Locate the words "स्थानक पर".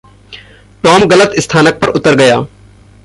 1.39-1.87